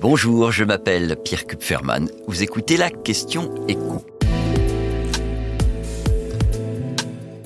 [0.00, 2.08] Bonjour, je m'appelle Pierre Kupferman.
[2.26, 4.04] Vous écoutez la question écho.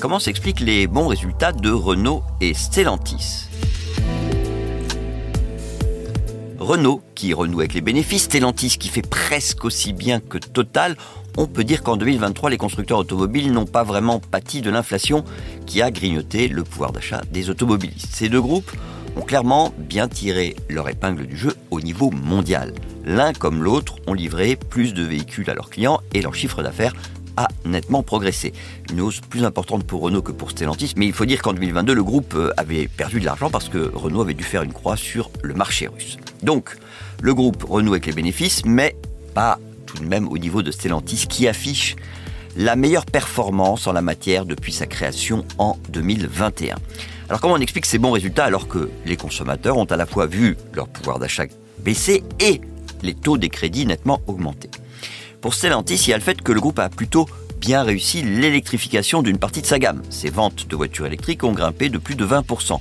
[0.00, 3.48] Comment s'expliquent les bons résultats de Renault et Stellantis?
[6.58, 10.96] Renault qui renoue avec les bénéfices, Stellantis qui fait presque aussi bien que Total,
[11.36, 15.24] on peut dire qu'en 2023, les constructeurs automobiles n'ont pas vraiment pâti de l'inflation
[15.66, 18.08] qui a grignoté le pouvoir d'achat des automobilistes.
[18.12, 18.72] Ces deux groupes
[19.22, 22.74] clairement bien tiré leur épingle du jeu au niveau mondial.
[23.04, 26.94] L'un comme l'autre ont livré plus de véhicules à leurs clients et leur chiffre d'affaires
[27.36, 28.52] a nettement progressé.
[28.90, 31.94] Une hausse plus importante pour Renault que pour Stellantis, mais il faut dire qu'en 2022,
[31.94, 34.96] le groupe euh, avait perdu de l'argent parce que Renault avait dû faire une croix
[34.96, 36.18] sur le marché russe.
[36.42, 36.76] Donc,
[37.22, 38.96] le groupe renoue avec les bénéfices, mais
[39.34, 41.96] pas tout de même au niveau de Stellantis qui affiche
[42.56, 46.76] la meilleure performance en la matière depuis sa création en 2021.
[47.28, 50.26] Alors comment on explique ces bons résultats alors que les consommateurs ont à la fois
[50.26, 51.44] vu leur pouvoir d'achat
[51.80, 52.60] baisser et
[53.02, 54.70] les taux des crédits nettement augmenter?
[55.42, 57.28] Pour Stellantis, il y a le fait que le groupe a plutôt
[57.60, 60.02] bien réussi l'électrification d'une partie de sa gamme.
[60.08, 62.78] Ses ventes de voitures électriques ont grimpé de plus de 20%.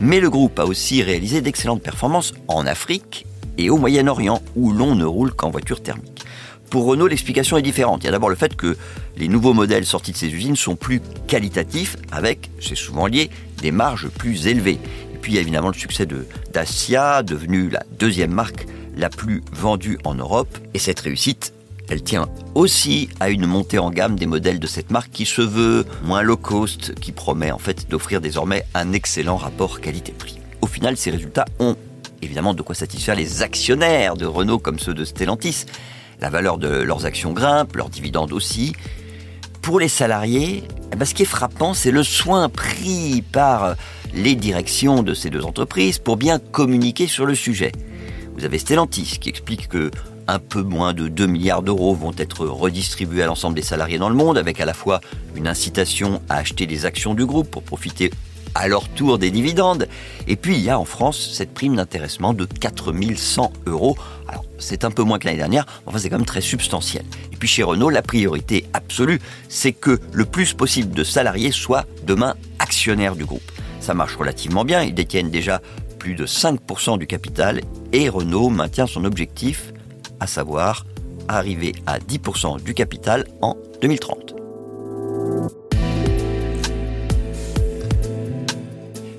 [0.00, 3.26] Mais le groupe a aussi réalisé d'excellentes performances en Afrique
[3.56, 6.24] et au Moyen-Orient, où l'on ne roule qu'en voiture thermique.
[6.70, 8.02] Pour Renault, l'explication est différente.
[8.02, 8.76] Il y a d'abord le fait que
[9.16, 13.30] les nouveaux modèles sortis de ces usines sont plus qualitatifs, avec, c'est souvent lié,
[13.62, 14.78] des marges plus élevées.
[15.14, 18.66] Et puis il y a évidemment le succès de Dacia, devenu la deuxième marque
[18.96, 20.58] la plus vendue en Europe.
[20.74, 21.52] Et cette réussite
[21.90, 25.40] elle tient aussi à une montée en gamme des modèles de cette marque qui se
[25.40, 30.38] veut moins low cost, qui promet en fait d'offrir désormais un excellent rapport qualité-prix.
[30.60, 31.76] Au final, ces résultats ont
[32.20, 35.64] évidemment de quoi satisfaire les actionnaires de Renault comme ceux de Stellantis.
[36.20, 38.74] La valeur de leurs actions grimpe, leurs dividendes aussi.
[39.62, 43.76] Pour les salariés, eh ben, ce qui est frappant, c'est le soin pris par
[44.14, 47.72] les directions de ces deux entreprises pour bien communiquer sur le sujet.
[48.36, 49.90] Vous avez Stellantis qui explique que
[50.28, 54.10] un peu moins de 2 milliards d'euros vont être redistribués à l'ensemble des salariés dans
[54.10, 55.00] le monde, avec à la fois
[55.34, 58.10] une incitation à acheter des actions du groupe pour profiter
[58.54, 59.88] à leur tour des dividendes.
[60.26, 63.96] Et puis il y a en France cette prime d'intéressement de 4100 euros.
[64.28, 67.04] Alors c'est un peu moins que l'année dernière, mais enfin c'est quand même très substantiel.
[67.32, 71.86] Et puis chez Renault, la priorité absolue, c'est que le plus possible de salariés soient
[72.04, 73.52] demain actionnaires du groupe.
[73.80, 75.60] Ça marche relativement bien, ils détiennent déjà
[75.98, 77.60] plus de 5% du capital
[77.92, 79.72] et Renault maintient son objectif
[80.20, 80.84] à savoir
[81.28, 84.27] arriver à 10% du capital en 2030.